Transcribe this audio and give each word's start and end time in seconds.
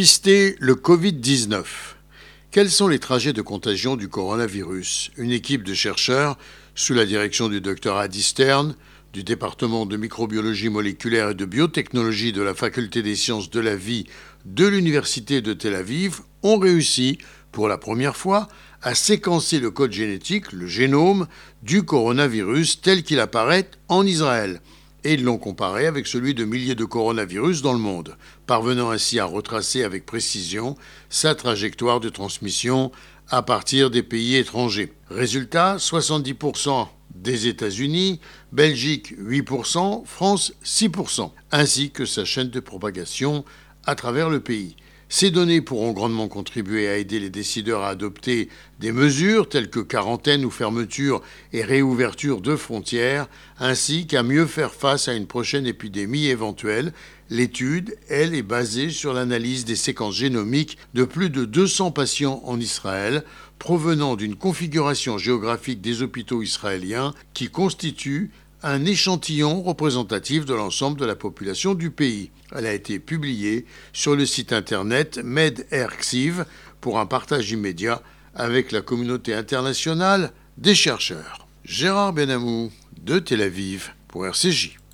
Le 0.00 0.72
Covid-19. 0.72 1.62
Quels 2.50 2.70
sont 2.70 2.88
les 2.88 2.98
trajets 2.98 3.34
de 3.34 3.42
contagion 3.42 3.96
du 3.96 4.08
coronavirus? 4.08 5.10
Une 5.18 5.30
équipe 5.30 5.62
de 5.62 5.74
chercheurs, 5.74 6.38
sous 6.74 6.94
la 6.94 7.04
direction 7.04 7.50
du 7.50 7.60
docteur 7.60 7.98
Adi 7.98 8.22
Stern, 8.22 8.76
du 9.12 9.24
département 9.24 9.84
de 9.84 9.98
microbiologie 9.98 10.70
moléculaire 10.70 11.30
et 11.30 11.34
de 11.34 11.44
biotechnologie 11.44 12.32
de 12.32 12.40
la 12.40 12.54
faculté 12.54 13.02
des 13.02 13.14
sciences 13.14 13.50
de 13.50 13.60
la 13.60 13.76
vie 13.76 14.06
de 14.46 14.66
l'université 14.66 15.42
de 15.42 15.52
Tel 15.52 15.74
Aviv, 15.74 16.20
ont 16.42 16.58
réussi, 16.58 17.18
pour 17.52 17.68
la 17.68 17.76
première 17.76 18.16
fois, 18.16 18.48
à 18.80 18.94
séquencer 18.94 19.60
le 19.60 19.70
code 19.70 19.92
génétique, 19.92 20.52
le 20.52 20.66
génome, 20.66 21.26
du 21.62 21.82
coronavirus 21.82 22.80
tel 22.80 23.02
qu'il 23.02 23.20
apparaît 23.20 23.70
en 23.88 24.06
Israël 24.06 24.62
et 25.04 25.14
ils 25.14 25.24
l'ont 25.24 25.38
comparé 25.38 25.86
avec 25.86 26.06
celui 26.06 26.34
de 26.34 26.44
milliers 26.44 26.74
de 26.74 26.84
coronavirus 26.84 27.62
dans 27.62 27.72
le 27.72 27.78
monde, 27.78 28.16
parvenant 28.46 28.90
ainsi 28.90 29.18
à 29.18 29.24
retracer 29.24 29.84
avec 29.84 30.06
précision 30.06 30.76
sa 31.08 31.34
trajectoire 31.34 32.00
de 32.00 32.08
transmission 32.08 32.90
à 33.28 33.42
partir 33.42 33.90
des 33.90 34.02
pays 34.02 34.36
étrangers. 34.36 34.92
Résultat, 35.08 35.76
70% 35.76 36.88
des 37.14 37.46
États-Unis, 37.46 38.20
Belgique 38.52 39.14
8%, 39.18 40.04
France 40.04 40.52
6%, 40.64 41.30
ainsi 41.52 41.90
que 41.90 42.04
sa 42.04 42.24
chaîne 42.24 42.50
de 42.50 42.60
propagation 42.60 43.44
à 43.84 43.94
travers 43.94 44.30
le 44.30 44.40
pays. 44.40 44.76
Ces 45.12 45.32
données 45.32 45.60
pourront 45.60 45.90
grandement 45.90 46.28
contribuer 46.28 46.88
à 46.88 46.96
aider 46.96 47.18
les 47.18 47.30
décideurs 47.30 47.82
à 47.82 47.88
adopter 47.88 48.48
des 48.78 48.92
mesures 48.92 49.48
telles 49.48 49.68
que 49.68 49.80
quarantaine 49.80 50.44
ou 50.44 50.52
fermeture 50.52 51.20
et 51.52 51.64
réouverture 51.64 52.40
de 52.40 52.54
frontières, 52.54 53.28
ainsi 53.58 54.06
qu'à 54.06 54.22
mieux 54.22 54.46
faire 54.46 54.72
face 54.72 55.08
à 55.08 55.14
une 55.14 55.26
prochaine 55.26 55.66
épidémie 55.66 56.26
éventuelle. 56.26 56.92
L'étude, 57.28 57.96
elle, 58.08 58.36
est 58.36 58.44
basée 58.44 58.90
sur 58.90 59.12
l'analyse 59.12 59.64
des 59.64 59.74
séquences 59.74 60.14
génomiques 60.14 60.78
de 60.94 61.02
plus 61.02 61.28
de 61.28 61.44
200 61.44 61.90
patients 61.90 62.40
en 62.44 62.60
Israël, 62.60 63.24
provenant 63.58 64.14
d'une 64.14 64.36
configuration 64.36 65.18
géographique 65.18 65.80
des 65.80 66.02
hôpitaux 66.02 66.40
israéliens 66.40 67.14
qui 67.34 67.48
constitue 67.48 68.30
un 68.62 68.84
échantillon 68.84 69.62
représentatif 69.62 70.44
de 70.44 70.54
l'ensemble 70.54 71.00
de 71.00 71.06
la 71.06 71.16
population 71.16 71.74
du 71.74 71.90
pays. 71.90 72.30
Elle 72.54 72.66
a 72.66 72.72
été 72.72 72.98
publiée 72.98 73.66
sur 73.92 74.16
le 74.16 74.26
site 74.26 74.52
internet 74.52 75.20
MedERxiv 75.22 76.44
pour 76.80 76.98
un 76.98 77.06
partage 77.06 77.50
immédiat 77.50 78.02
avec 78.34 78.72
la 78.72 78.80
communauté 78.80 79.34
internationale 79.34 80.32
des 80.58 80.74
chercheurs. 80.74 81.46
Gérard 81.64 82.12
Benamou 82.12 82.70
de 83.02 83.18
Tel 83.18 83.42
Aviv 83.42 83.92
pour 84.08 84.26
RCJ. 84.26 84.79